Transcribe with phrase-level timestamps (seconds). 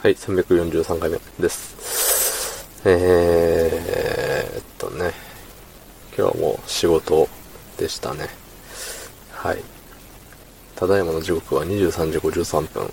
[0.00, 2.68] はい、343回目です。
[2.84, 5.10] えーっとね、
[6.16, 7.28] 今日はもう仕事
[7.76, 8.28] でしたね。
[9.32, 9.58] はい。
[10.76, 12.92] ただいまの時刻は23時53分。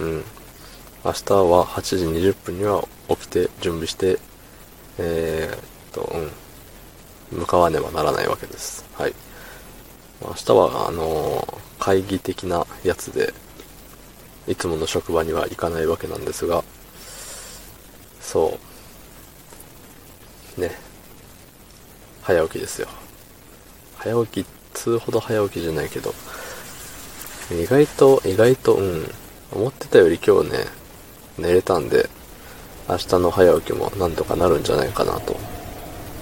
[0.00, 0.24] うん。
[1.04, 4.18] 明日は8時20分には起きて準備して、
[4.98, 5.60] えーっ
[5.92, 6.12] と、
[7.32, 7.38] うん。
[7.38, 8.84] 向かわねばならないわけです。
[8.94, 9.14] はい。
[10.22, 13.34] 明日は、あのー会議的なやつで、
[14.46, 16.62] いつもの職場には行かないわけなんですが、
[18.20, 18.58] そ
[20.58, 20.60] う。
[20.60, 20.70] ね。
[22.22, 22.88] 早起きですよ。
[23.96, 26.14] 早起き、通ほど早起きじゃないけど、
[27.50, 29.10] 意外と、意外と、うん、
[29.52, 30.58] 思ってたより今日ね、
[31.38, 32.08] 寝れたんで、
[32.88, 35.36] 明日の早起きもなんとかなるんじゃないかなと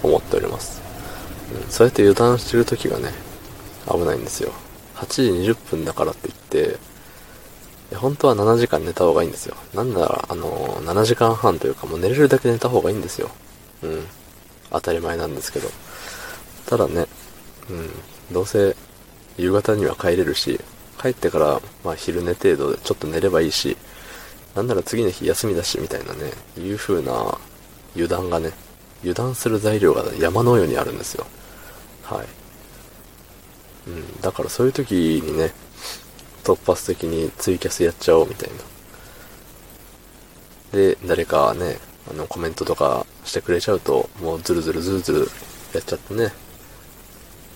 [0.01, 0.81] 思っております。
[1.53, 3.11] うん、そうやって油断してる時がね、
[3.89, 4.51] 危ないんですよ。
[4.95, 6.77] 8時20分だからって言って、
[7.91, 9.55] いや本当は7時間寝た方がいいんですよ。
[9.73, 13.29] なんなら、あのー、7時間半というかもう寝れるだけ寝た方がいいんですよ。
[13.83, 14.05] うん。
[14.71, 15.69] 当たり前なんですけど。
[16.65, 17.05] ただね、
[17.69, 17.89] うん。
[18.31, 18.75] どうせ、
[19.37, 20.59] 夕方には帰れるし、
[20.99, 23.77] 帰ってから、まあ昼寝程度でちょっと寝ればいいし、
[24.55, 27.37] なんなら次の日休みだし、みたいなね、いう風な
[27.95, 28.51] 油断がね、
[29.01, 31.25] 油断する材料が山のようにあるんですよ。
[32.03, 32.27] はい。
[33.87, 34.21] うん。
[34.21, 35.51] だからそういう時にね、
[36.43, 38.55] 突発的にツイキャスやっちゃおうみたいな。
[40.77, 41.77] で、誰かね、
[42.09, 45.19] あの、コメントとかしてくれちゃうと、もうズルズルズルズル
[45.73, 46.33] やっちゃってね。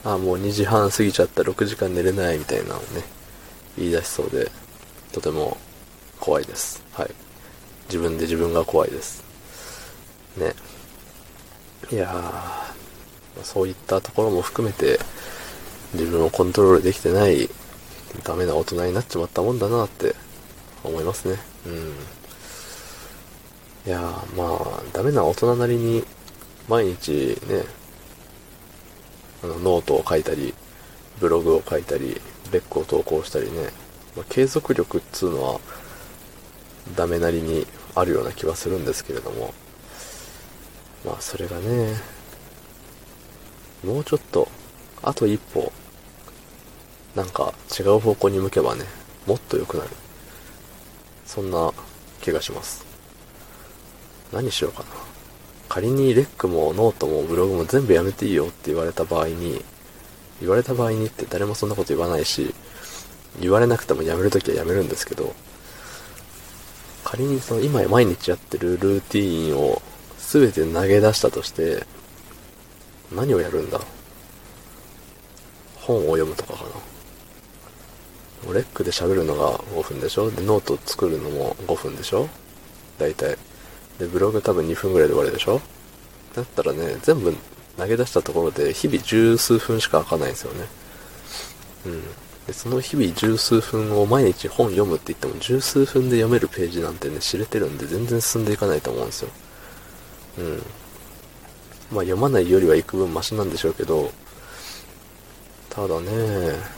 [0.03, 3.03] あ、もう2時半過ぎちゃった、6時間寝れないみたいなのをね、
[3.77, 4.49] 言い出しそうで、
[5.11, 5.57] とても
[6.19, 6.83] 怖いです。
[6.93, 7.11] はい。
[7.87, 9.23] 自分で自分が怖いです。
[10.37, 10.53] ね。
[11.91, 14.99] いやー、そういったところも含めて、
[15.93, 17.49] 自分をコントロールできてない
[18.23, 20.15] ダメな大人になっちまったもんだなって
[20.83, 21.37] 思いますね。
[21.65, 21.73] うん。
[23.85, 24.01] いや、
[24.35, 26.03] まあ、ダメな大人なりに
[26.67, 27.63] 毎日ね、
[29.43, 30.53] あのノートを書いたり、
[31.19, 32.19] ブログを書いたり、
[32.51, 33.69] レックを投稿したりね、
[34.15, 35.59] まあ、継続力っつうのは
[36.95, 39.53] ダメなりにあるような気はするんですけれども、
[41.05, 41.95] まあそれがね、
[43.83, 44.47] もうちょっと、
[45.01, 45.71] あと一歩、
[47.17, 48.85] なんか違う方向に向けばね、
[49.25, 49.89] もっと良くなる。
[51.25, 51.73] そんな
[52.21, 52.85] 気がします。
[54.31, 54.89] 何しようかな。
[55.67, 59.65] 仮にレックもノートもブログも全部やめていいよって言われた場合に、
[60.39, 62.53] 言われた場合にって誰もそんなこと言わないし、
[63.41, 65.33] 言われなくてもやめるときはやめるんですけど、
[67.03, 69.81] 仮にその今毎日やってるルーティーンを
[70.19, 71.83] 全て投げ出したとして、
[73.11, 73.81] 何をやるんだ？
[75.77, 76.69] 本を読むとかかな。
[78.53, 80.31] レックで喋るのが5分でしょ？
[80.31, 82.29] で、ノート作るのも5分でしょ？
[82.97, 83.37] 大体。
[83.99, 85.61] で、ブログ多分2分ぐらいで終わりでしょ？
[86.35, 87.35] だったらね、全部
[87.77, 90.65] 投げ出したところで日々十数分しか開かないんですよね。
[91.87, 92.01] うん。
[92.45, 99.29] で、その日々十数分を毎日本読むって言っても十数分で読めるページなんてね、知れてるんで全然進んでいかないと思うんですよ。
[100.39, 100.57] うん。
[101.91, 104.11] まあ読まないよりは幾分マシなんでしょうけど、
[105.69, 106.76] ただね、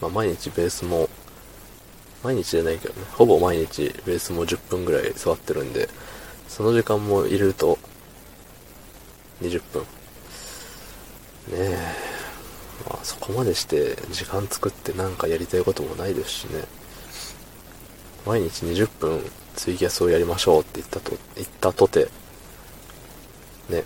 [0.00, 1.08] まあ毎日ベースも、
[2.22, 5.88] 毎日じゃないけどね、ほぼ毎日ベースも10分ぐらい座ってるんで、
[6.48, 7.78] その時間も入れると、
[9.42, 9.82] 20分。
[9.82, 9.86] ね
[11.52, 11.78] え、
[12.88, 16.64] まあそこまでして時間作ってなんかやりたいこともないですしね。
[18.26, 19.22] 毎日20分
[19.54, 22.08] ツイキャスをやりましょうって言ったと、言ったとて、
[23.68, 23.84] ね、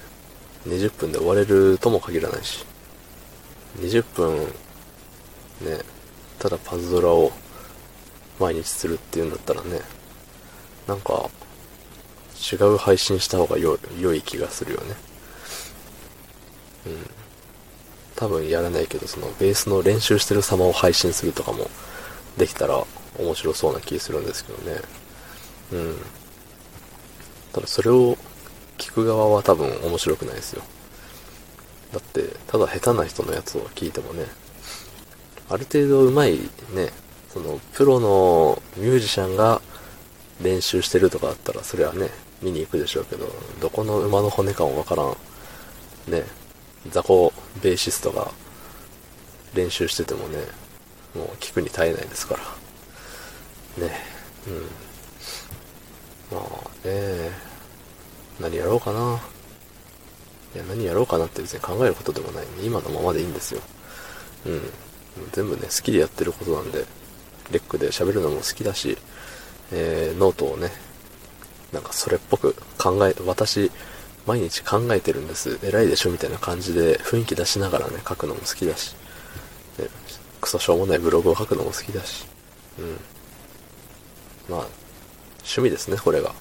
[0.66, 2.64] 20分で終われるとも限らないし、
[3.78, 4.38] 20分、
[5.60, 5.78] ね、
[6.42, 7.30] ただパズドラを
[8.40, 9.78] 毎日するっていうんだったらね、
[10.88, 11.30] なんか、
[12.52, 14.96] 違う配信した方が良い良い気がするよね。
[16.86, 17.10] うん。
[18.16, 21.70] 多分やらないけど、そのベースの練習してる様を配信するとかも
[22.36, 22.84] できたら
[23.20, 24.80] 面白そうな気するんですけどね。
[25.70, 25.96] うん。
[27.52, 28.18] ただそれを
[28.78, 30.62] 聞く側は多分面白くないですよ。
[31.92, 34.24] だって、ただ下手な人のやつを聞いてもね、
[35.52, 36.38] ある程度上手い
[36.74, 36.90] ね、
[37.28, 39.60] その、プロのミュージシャンが
[40.40, 42.08] 練習してるとかだったら、それはね、
[42.40, 45.16] 見に行くでしょうけど、どこの馬の骨かもわからん、
[46.10, 46.24] ね、
[46.90, 47.32] 雑魚
[47.62, 48.30] ベーシストが
[49.54, 50.38] 練習しててもね、
[51.14, 52.36] もう聞くに耐えないですか
[53.78, 53.86] ら。
[53.86, 53.94] ね、
[56.30, 56.38] うん。
[56.38, 57.30] まあね、
[58.40, 59.20] 何やろうかな。
[60.54, 62.50] いや、何やろうかなって別に考えることでもない、ね。
[62.64, 63.60] 今のままでいいんですよ。
[64.46, 64.62] うん。
[65.32, 66.84] 全部ね、好きでやってることなんで、
[67.50, 68.96] レックで喋るのも好きだし、
[69.72, 70.70] えー、ノートをね、
[71.72, 73.70] なんかそれっぽく考え、私、
[74.26, 75.58] 毎日考えてるんです。
[75.62, 78.94] 偉いでしょみたいな感じで雰囲気出しながらね、書くのも好きだし、
[79.78, 79.88] ね、
[80.40, 82.26] クソしょうもないブログを書くのも好きだし、
[82.78, 82.98] うん。
[84.48, 84.66] まあ、
[85.38, 86.32] 趣味ですね、これが。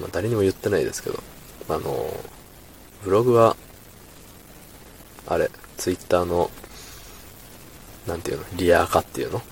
[0.00, 1.22] まあ、誰にも言ってないですけど、
[1.68, 2.12] あの、
[3.02, 3.56] ブログは、
[5.26, 6.50] あれ、ツイッターの、
[8.06, 9.42] なんていうの、リア垢っていうの？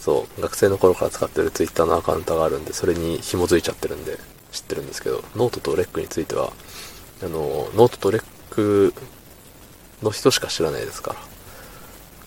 [0.00, 4.18] そう、学生の頃から使ってるツイッターのアカウントがあるんで、それに紐づいちゃってるんで、
[4.52, 6.52] 知ってるんですけど、ノートとレックについては、
[7.22, 8.94] あの、ノートとレック
[10.02, 11.16] の人しか知らないですか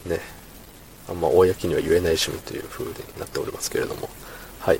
[0.05, 0.17] ら。
[0.17, 0.21] ね。
[1.09, 4.09] あんま公には言えない趣味という風になっておりますけれども。
[4.59, 4.79] はい。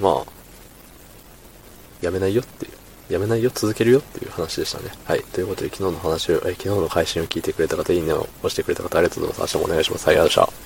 [0.00, 0.30] まあ、
[2.00, 2.71] やめないよっていう。
[3.12, 4.90] やめないよ、続けるよっていう話でしたね。
[5.04, 5.22] はい。
[5.22, 9.56] ということで、昨日の話を、え昨日の配信を聞いてくれた方、いいねを押してくれた方、ありがとうございます。
[9.56, 10.06] 明日もお願いします。
[10.06, 10.61] はい、ありがとうございました。